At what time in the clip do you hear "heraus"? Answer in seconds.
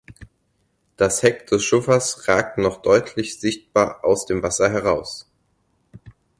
4.71-5.29